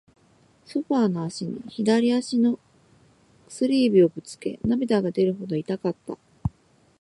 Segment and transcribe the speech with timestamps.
[0.65, 2.57] ソファーの脚に、左足の
[3.47, 6.17] 薬指をぶつけ、涙が出るほど痛かった。